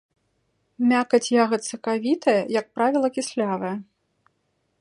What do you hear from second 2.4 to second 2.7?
як